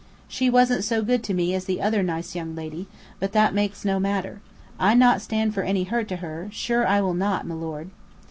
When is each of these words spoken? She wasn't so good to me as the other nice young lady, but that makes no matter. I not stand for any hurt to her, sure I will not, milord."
She 0.27 0.49
wasn't 0.49 0.83
so 0.83 1.03
good 1.03 1.21
to 1.25 1.33
me 1.35 1.53
as 1.53 1.65
the 1.65 1.79
other 1.79 2.01
nice 2.01 2.33
young 2.33 2.55
lady, 2.55 2.87
but 3.19 3.33
that 3.33 3.53
makes 3.53 3.85
no 3.85 3.99
matter. 3.99 4.41
I 4.79 4.95
not 4.95 5.21
stand 5.21 5.53
for 5.53 5.61
any 5.61 5.83
hurt 5.83 6.07
to 6.07 6.15
her, 6.15 6.47
sure 6.51 6.87
I 6.87 6.99
will 7.01 7.13
not, 7.13 7.45
milord." 7.45 7.91